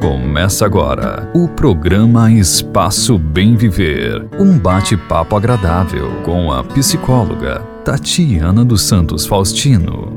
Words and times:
Começa 0.00 0.64
agora 0.64 1.30
o 1.34 1.46
programa 1.48 2.32
Espaço 2.32 3.18
Bem 3.18 3.56
Viver. 3.56 4.26
Um 4.38 4.58
bate-papo 4.58 5.36
agradável 5.36 6.22
com 6.24 6.50
a 6.50 6.64
psicóloga 6.64 7.60
Tatiana 7.84 8.64
dos 8.64 8.82
Santos 8.82 9.26
Faustino. 9.26 10.12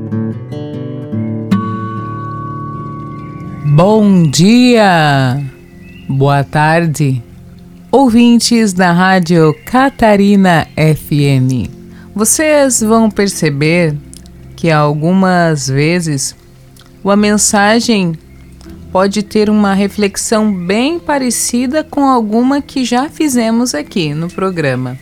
Bom 3.74 4.22
dia! 4.30 5.42
Boa 6.08 6.44
tarde, 6.44 7.22
ouvintes 7.90 8.72
da 8.72 8.92
Rádio 8.92 9.54
Catarina 9.66 10.66
FM. 10.76 11.68
Vocês 12.14 12.80
vão 12.80 13.10
perceber 13.10 13.96
que 14.54 14.70
algumas 14.70 15.68
vezes 15.68 16.36
uma 17.02 17.16
mensagem 17.16 18.14
pode 18.94 19.24
ter 19.24 19.50
uma 19.50 19.74
reflexão 19.74 20.54
bem 20.54 21.00
parecida 21.00 21.82
com 21.82 22.04
alguma 22.04 22.62
que 22.62 22.84
já 22.84 23.08
fizemos 23.08 23.74
aqui 23.74 24.14
no 24.14 24.30
programa. 24.30 24.96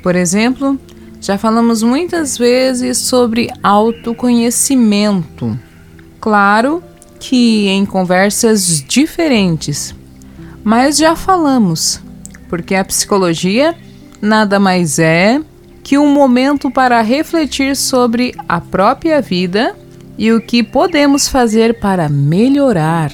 Por 0.00 0.14
exemplo, 0.14 0.78
já 1.20 1.36
falamos 1.36 1.82
muitas 1.82 2.38
vezes 2.38 2.98
sobre 2.98 3.50
autoconhecimento. 3.64 5.58
Claro 6.20 6.84
que 7.18 7.66
em 7.66 7.84
conversas 7.84 8.80
diferentes, 8.86 9.92
mas 10.62 10.96
já 10.96 11.16
falamos, 11.16 12.00
porque 12.48 12.76
a 12.76 12.84
psicologia 12.84 13.76
nada 14.22 14.60
mais 14.60 15.00
é 15.00 15.42
que 15.82 15.98
um 15.98 16.14
momento 16.14 16.70
para 16.70 17.02
refletir 17.02 17.74
sobre 17.74 18.36
a 18.48 18.60
própria 18.60 19.20
vida 19.20 19.74
e 20.18 20.32
o 20.32 20.40
que 20.40 20.62
podemos 20.62 21.28
fazer 21.28 21.78
para 21.80 22.08
melhorar. 22.08 23.12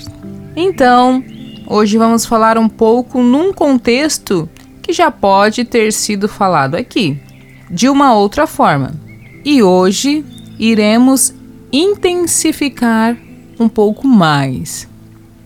Então, 0.54 1.23
hoje 1.66 1.96
vamos 1.98 2.24
falar 2.27 2.59
um 2.59 2.68
pouco 2.68 3.23
num 3.23 3.52
contexto 3.52 4.48
que 4.82 4.93
já 4.93 5.10
pode 5.10 5.65
ter 5.65 5.93
sido 5.93 6.29
falado 6.29 6.76
aqui, 6.76 7.20
de 7.70 7.88
uma 7.88 8.15
outra 8.15 8.46
forma. 8.46 8.95
E 9.45 9.62
hoje 9.62 10.24
iremos 10.59 11.35
intensificar 11.73 13.16
um 13.59 13.68
pouco 13.68 14.07
mais. 14.07 14.88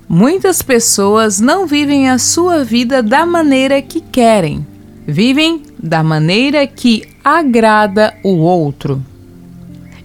Muitas 0.08 0.60
pessoas 0.60 1.40
não 1.40 1.66
vivem 1.66 2.10
a 2.10 2.18
sua 2.18 2.64
vida 2.64 3.02
da 3.02 3.24
maneira 3.24 3.80
que 3.80 4.00
querem, 4.00 4.66
vivem 5.06 5.62
da 5.78 6.02
maneira 6.02 6.66
que 6.66 7.08
agrada 7.24 8.14
o 8.24 8.36
outro. 8.38 9.02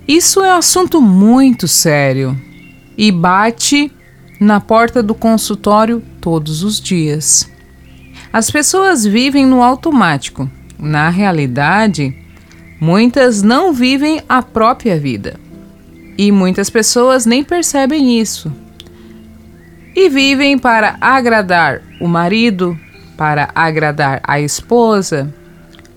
Isso 0.07 0.43
é 0.43 0.53
um 0.53 0.57
assunto 0.57 1.01
muito 1.01 1.67
sério 1.67 2.39
e 2.95 3.11
bate 3.11 3.91
na 4.39 4.59
porta 4.59 5.01
do 5.01 5.15
consultório 5.15 6.03
todos 6.21 6.61
os 6.61 6.79
dias. 6.79 7.49
As 8.31 8.51
pessoas 8.51 9.03
vivem 9.03 9.47
no 9.47 9.63
automático. 9.63 10.47
Na 10.77 11.09
realidade, 11.09 12.15
muitas 12.79 13.41
não 13.41 13.73
vivem 13.73 14.21
a 14.29 14.43
própria 14.43 14.99
vida. 14.99 15.39
E 16.15 16.31
muitas 16.31 16.69
pessoas 16.69 17.25
nem 17.25 17.43
percebem 17.43 18.19
isso. 18.19 18.53
E 19.95 20.07
vivem 20.07 20.55
para 20.55 20.97
agradar 21.01 21.81
o 21.99 22.07
marido, 22.07 22.77
para 23.17 23.49
agradar 23.55 24.21
a 24.23 24.39
esposa, 24.39 25.33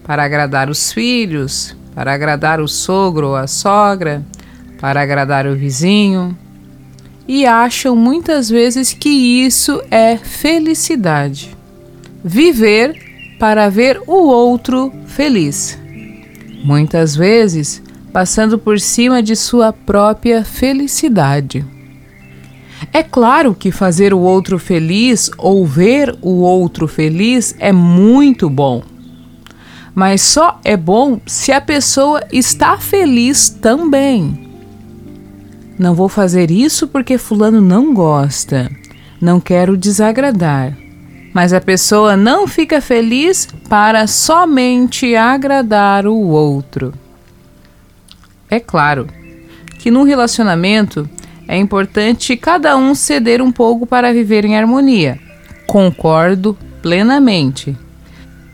para 0.03 0.25
agradar 0.25 0.71
os 0.71 0.93
filhos, 0.93 1.77
para 1.99 2.15
agradar 2.15 2.61
o 2.61 2.69
sogro 2.69 3.31
ou 3.31 3.35
a 3.35 3.49
sogra, 3.49 4.25
para 4.81 5.03
agradar 5.03 5.49
o 5.49 5.57
vizinho, 5.57 6.39
e 7.27 7.45
acham 7.45 7.97
muitas 7.97 8.49
vezes 8.49 8.93
que 8.93 9.09
isso 9.09 9.83
é 9.91 10.17
felicidade. 10.17 11.57
Viver 12.23 12.95
para 13.37 13.69
ver 13.69 14.01
o 14.07 14.29
outro 14.29 14.93
feliz. 15.07 15.77
Muitas 16.63 17.17
vezes 17.17 17.83
passando 18.13 18.61
por 18.61 18.79
cima 18.79 19.21
de 19.21 19.35
sua 19.35 19.73
própria 19.73 20.45
felicidade. 20.45 21.67
É 22.93 23.03
claro 23.03 23.57
que 23.57 23.73
fazer 23.73 24.15
o 24.15 24.21
outro 24.21 24.57
feliz 24.57 25.33
ou 25.37 25.67
ver 25.67 26.17
o 26.23 26.43
outro 26.43 26.87
feliz 26.87 27.57
é 27.59 27.73
muito 27.73 28.49
bom 28.49 28.85
mas 29.99 30.23
só 30.23 30.61
é 30.63 30.77
bom 30.77 31.21
se 31.27 31.51
a 31.51 31.61
pessoa 31.61 32.23
está 32.31 32.79
feliz 32.79 33.49
também. 33.49 34.49
Não 35.77 35.93
vou 35.93 36.09
fazer 36.09 36.53
isso 36.53 36.87
porque 36.87 37.19
Fulano 37.19 37.61
não 37.61 37.93
gosta, 37.93 38.71
não 39.21 39.41
quero 39.41 39.77
desagradar. 39.77 40.73
Mas 41.35 41.53
a 41.53 41.61
pessoa 41.61 42.17
não 42.17 42.47
fica 42.47 42.81
feliz 42.81 43.49
para 43.69 44.07
somente 44.07 45.17
agradar 45.17 46.07
o 46.07 46.29
outro. 46.29 46.95
É 48.49 48.61
claro 48.61 49.09
que 49.81 49.91
num 49.91 50.05
relacionamento 50.05 51.11
é 51.49 51.57
importante 51.57 52.37
cada 52.37 52.77
um 52.77 52.95
ceder 52.95 53.43
um 53.43 53.51
pouco 53.51 53.85
para 53.85 54.13
viver 54.13 54.45
em 54.45 54.57
harmonia. 54.57 55.19
Concordo 55.67 56.57
plenamente. 56.81 57.77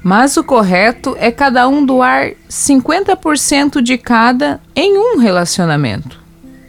Mas 0.04 0.37
o 0.37 0.44
correto 0.44 1.16
é 1.19 1.31
cada 1.31 1.66
um 1.66 1.82
doar 1.84 2.32
50% 2.47 3.81
de 3.81 3.97
cada 3.97 4.60
em 4.76 4.98
um 4.98 5.16
relacionamento. 5.16 6.20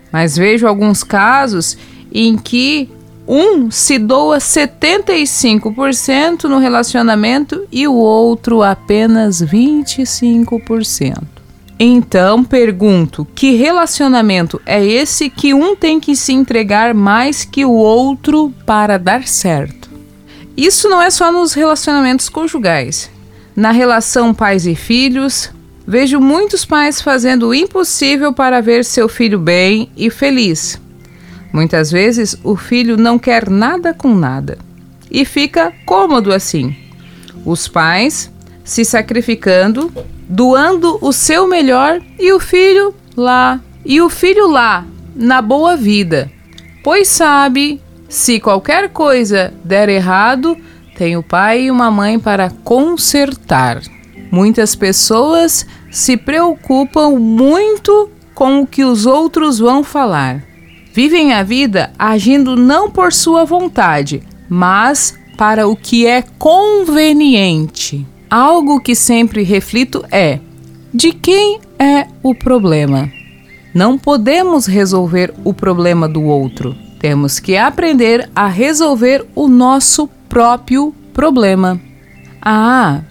Mas 0.10 0.38
vejo 0.38 0.66
alguns 0.66 1.04
casos 1.04 1.78
em 2.14 2.38
que 2.38 2.90
um 3.28 3.70
se 3.70 4.00
doa 4.00 4.38
75% 4.38 6.46
no 6.46 6.60
relacionamento 6.60 7.68
e 7.70 7.86
o 7.86 7.96
outro 7.96 8.64
apenas 8.64 9.44
25%. 9.44 11.22
Então 11.78 12.42
pergunto: 12.42 13.28
que 13.36 13.56
relacionamento 13.56 14.62
é 14.66 14.82
esse 14.86 15.30
que 15.30 15.54
um 15.54 15.76
tem 15.76 16.00
que 16.00 16.16
se 16.16 16.32
entregar 16.32 16.94
mais 16.94 17.44
que 17.44 17.66
o 17.66 17.74
outro 17.74 18.54
para 18.66 18.98
dar 18.98 19.28
certo? 19.28 19.90
Isso 20.56 20.88
não 20.88 21.02
é 21.02 21.10
só 21.10 21.34
nos 21.34 21.52
relacionamentos 21.52 22.30
conjugais. 22.30 23.14
Na 23.56 23.72
relação 23.72 24.34
pais 24.34 24.68
e 24.68 24.76
filhos, 24.76 25.50
vejo 25.88 26.20
muitos 26.20 26.66
pais 26.66 27.02
fazendo 27.02 27.48
o 27.48 27.54
impossível 27.54 28.34
para 28.34 28.62
ver 28.62 28.84
seu 28.84 29.08
filho 29.08 29.40
bem 29.40 29.90
e 29.96 30.10
feliz. 30.10 30.80
Muitas 31.54 31.90
vezes 31.90 32.38
o 32.44 32.58
filho 32.58 32.98
não 32.98 33.18
quer 33.18 33.50
nada 33.50 33.94
com 33.94 34.14
nada 34.14 34.58
e 35.10 35.24
fica 35.24 35.72
cômodo 35.86 36.34
assim. 36.34 36.76
Os 37.46 37.68
pais 37.68 38.30
se 38.62 38.84
sacrificando, 38.84 39.90
doando 40.28 40.98
o 41.00 41.14
seu 41.14 41.48
melhor 41.48 42.02
e 42.20 42.34
o 42.34 42.40
filho 42.40 42.94
lá, 43.16 43.62
e 43.86 44.02
o 44.02 44.10
filho 44.10 44.48
lá, 44.50 44.84
na 45.16 45.42
boa 45.42 45.78
vida, 45.78 46.30
pois 46.84 47.08
sabe, 47.08 47.80
se 48.10 48.40
qualquer 48.40 48.90
coisa 48.90 49.54
der 49.64 49.88
errado, 49.88 50.58
tem 50.96 51.18
o 51.18 51.24
pai 51.24 51.64
e 51.64 51.72
uma 51.72 51.92
mãe 51.92 52.18
para 52.18 52.50
consertar. 52.50 53.82
Muitas 54.32 54.76
pessoas 54.76 55.68
se 55.92 56.18
preocupam 56.18 57.12
muito 57.12 58.10
com 58.34 58.62
o 58.62 58.68
que 58.68 58.84
os 58.84 59.06
outros 59.06 59.60
vão 59.60 59.84
falar. 59.84 60.44
Vivem 60.94 61.34
a 61.34 61.44
vida 61.44 61.92
agindo 62.00 62.56
não 62.56 62.90
por 62.90 63.12
sua 63.12 63.44
vontade, 63.44 64.24
mas 64.50 65.18
para 65.38 65.68
o 65.68 65.76
que 65.76 66.08
é 66.08 66.24
conveniente. 66.40 68.06
Algo 68.30 68.80
que 68.80 68.96
sempre 68.96 69.44
reflito 69.44 70.04
é: 70.10 70.40
de 70.94 71.12
quem 71.12 71.60
é 71.78 72.08
o 72.24 72.34
problema? 72.34 73.12
Não 73.74 73.98
podemos 73.98 74.66
resolver 74.66 75.34
o 75.44 75.54
problema 75.54 76.08
do 76.08 76.24
outro. 76.24 76.74
Temos 77.00 77.40
que 77.40 77.58
aprender 77.58 78.30
a 78.34 78.48
resolver 78.48 79.26
o 79.36 79.50
nosso 79.50 80.10
próprio 80.30 80.94
problema. 81.14 81.80
Ah, 82.42 83.02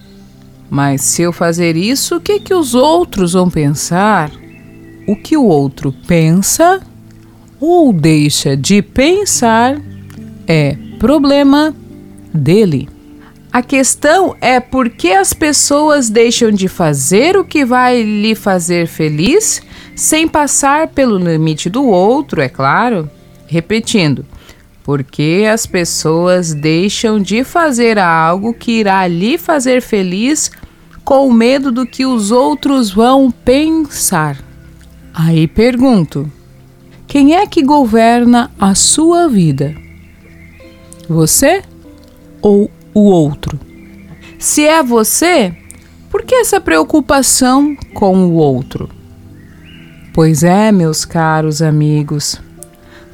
mas 0.69 1.01
se 1.01 1.21
eu 1.21 1.31
fazer 1.31 1.75
isso, 1.75 2.17
o 2.17 2.21
que, 2.21 2.39
que 2.39 2.53
os 2.53 2.73
outros 2.73 3.33
vão 3.33 3.49
pensar? 3.49 4.31
O 5.07 5.15
que 5.15 5.37
o 5.37 5.45
outro 5.45 5.93
pensa 6.07 6.81
ou 7.59 7.93
deixa 7.93 8.55
de 8.57 8.81
pensar 8.81 9.79
é 10.47 10.75
problema 10.99 11.73
dele. 12.33 12.89
A 13.51 13.61
questão 13.61 14.35
é 14.41 14.59
por 14.59 14.89
que 14.89 15.13
as 15.13 15.33
pessoas 15.33 16.09
deixam 16.09 16.51
de 16.51 16.67
fazer 16.67 17.37
o 17.37 17.45
que 17.45 17.63
vai 17.63 18.01
lhe 18.01 18.35
fazer 18.35 18.85
feliz 18.85 19.61
sem 19.95 20.27
passar 20.27 20.89
pelo 20.89 21.17
limite 21.17 21.69
do 21.69 21.85
outro, 21.85 22.41
é 22.41 22.49
claro. 22.49 23.09
Repetindo, 23.47 24.25
porque 24.85 25.47
as 25.51 25.65
pessoas 25.65 26.53
deixam 26.53 27.19
de 27.19 27.43
fazer 27.43 27.97
algo 27.97 28.53
que 28.53 28.73
irá 28.73 29.07
lhe 29.07 29.35
fazer 29.35 29.81
feliz 29.81 30.51
com 31.03 31.33
medo 31.33 31.71
do 31.71 31.87
que 31.87 32.05
os 32.05 32.29
outros 32.29 32.91
vão 32.91 33.31
pensar. 33.31 34.37
Aí 35.11 35.47
pergunto: 35.47 36.31
quem 37.07 37.35
é 37.35 37.47
que 37.47 37.63
governa 37.63 38.51
a 38.59 38.75
sua 38.75 39.27
vida? 39.27 39.73
Você 41.09 41.63
ou 42.39 42.69
o 42.93 43.05
outro? 43.05 43.59
Se 44.37 44.67
é 44.67 44.83
você, 44.83 45.51
por 46.11 46.21
que 46.21 46.35
essa 46.35 46.61
preocupação 46.61 47.75
com 47.95 48.27
o 48.27 48.33
outro? 48.33 48.87
Pois 50.13 50.43
é, 50.43 50.71
meus 50.71 51.05
caros 51.05 51.59
amigos, 51.59 52.39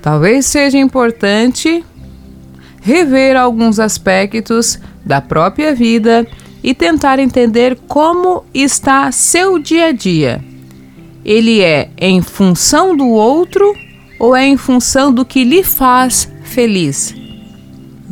talvez 0.02 0.46
seja 0.46 0.78
importante 0.78 1.84
rever 2.82 3.38
alguns 3.38 3.80
aspectos 3.80 4.80
da 5.06 5.22
própria 5.22 5.74
vida 5.74 6.28
e 6.64 6.74
tentar 6.74 7.20
entender 7.20 7.78
como 7.88 8.44
está 8.54 9.12
seu 9.12 9.60
dia 9.60 9.88
a 9.88 9.92
dia. 9.92 10.44
Ele 11.24 11.62
é 11.62 11.90
em 11.98 12.22
função 12.22 12.96
do 12.96 13.08
outro 13.08 13.76
ou 14.20 14.36
é 14.36 14.46
em 14.46 14.58
função 14.58 15.12
do 15.12 15.26
que 15.26 15.44
lhe 15.44 15.64
faz 15.64 16.32
feliz? 16.44 17.16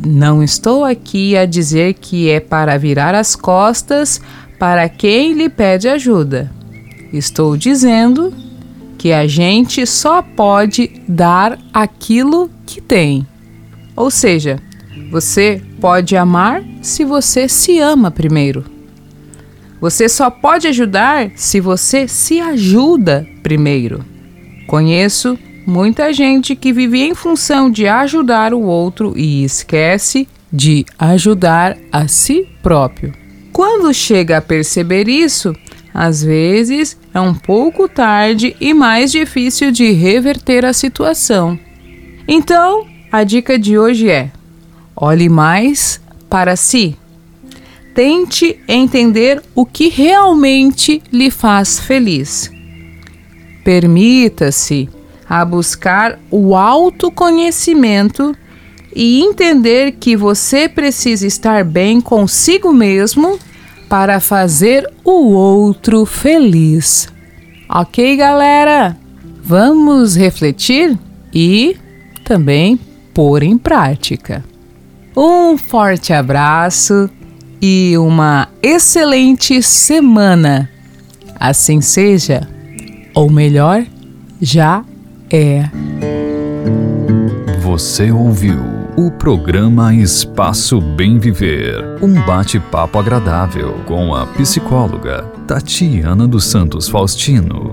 Não 0.04 0.42
estou 0.42 0.84
aqui 0.84 1.36
a 1.36 1.44
dizer 1.44 1.94
que 1.94 2.30
é 2.30 2.40
para 2.40 2.78
virar 2.78 3.14
as 3.14 3.36
costas 3.36 4.20
para 4.58 4.88
quem 4.88 5.34
lhe 5.34 5.48
pede 5.48 5.88
ajuda. 5.88 6.50
Estou 7.12 7.56
dizendo 7.56 8.32
que 9.00 9.14
a 9.14 9.26
gente 9.26 9.86
só 9.86 10.20
pode 10.20 11.00
dar 11.08 11.58
aquilo 11.72 12.50
que 12.66 12.82
tem. 12.82 13.26
Ou 13.96 14.10
seja, 14.10 14.60
você 15.10 15.62
pode 15.80 16.14
amar 16.18 16.62
se 16.82 17.02
você 17.02 17.48
se 17.48 17.78
ama 17.78 18.10
primeiro. 18.10 18.62
Você 19.80 20.06
só 20.06 20.28
pode 20.28 20.66
ajudar 20.66 21.30
se 21.34 21.60
você 21.60 22.06
se 22.06 22.40
ajuda 22.40 23.26
primeiro. 23.42 24.04
Conheço 24.66 25.38
muita 25.66 26.12
gente 26.12 26.54
que 26.54 26.70
vive 26.70 27.00
em 27.00 27.14
função 27.14 27.70
de 27.70 27.88
ajudar 27.88 28.52
o 28.52 28.60
outro 28.60 29.14
e 29.16 29.42
esquece 29.42 30.28
de 30.52 30.84
ajudar 30.98 31.74
a 31.90 32.06
si 32.06 32.46
próprio. 32.62 33.14
Quando 33.50 33.94
chega 33.94 34.36
a 34.36 34.42
perceber 34.42 35.08
isso, 35.08 35.54
às 35.92 36.22
vezes 36.22 36.96
é 37.12 37.20
um 37.20 37.34
pouco 37.34 37.88
tarde 37.88 38.56
e 38.60 38.72
mais 38.72 39.10
difícil 39.10 39.70
de 39.70 39.90
reverter 39.92 40.64
a 40.64 40.72
situação. 40.72 41.58
Então, 42.26 42.86
a 43.10 43.24
dica 43.24 43.58
de 43.58 43.78
hoje 43.78 44.08
é: 44.08 44.30
olhe 44.96 45.28
mais 45.28 46.00
para 46.28 46.54
si. 46.56 46.96
Tente 47.94 48.58
entender 48.68 49.42
o 49.54 49.66
que 49.66 49.88
realmente 49.88 51.02
lhe 51.12 51.30
faz 51.30 51.80
feliz. 51.80 52.50
Permita-se 53.64 54.88
a 55.28 55.44
buscar 55.44 56.18
o 56.30 56.56
autoconhecimento 56.56 58.34
e 58.94 59.20
entender 59.22 59.92
que 59.92 60.16
você 60.16 60.68
precisa 60.68 61.26
estar 61.26 61.64
bem 61.64 62.00
consigo 62.00 62.72
mesmo 62.72 63.38
para 63.90 64.20
fazer 64.20 64.88
o 65.04 65.32
outro 65.32 66.06
feliz. 66.06 67.08
Ok, 67.68 68.16
galera? 68.16 68.96
Vamos 69.42 70.14
refletir 70.14 70.96
e 71.34 71.76
também 72.24 72.78
pôr 73.12 73.42
em 73.42 73.58
prática. 73.58 74.44
Um 75.16 75.58
forte 75.58 76.12
abraço 76.12 77.10
e 77.60 77.98
uma 77.98 78.48
excelente 78.62 79.60
semana. 79.60 80.70
Assim 81.34 81.80
seja, 81.80 82.48
ou 83.12 83.28
melhor, 83.28 83.84
já 84.40 84.84
é. 85.32 85.68
Você 87.60 88.12
ouviu 88.12 88.79
o 89.06 89.10
programa 89.10 89.94
Espaço 89.94 90.78
Bem 90.78 91.18
Viver. 91.18 91.96
Um 92.02 92.20
bate-papo 92.26 92.98
agradável 92.98 93.72
com 93.86 94.14
a 94.14 94.26
psicóloga 94.26 95.22
Tatiana 95.46 96.28
dos 96.28 96.44
Santos 96.44 96.86
Faustino. 96.86 97.72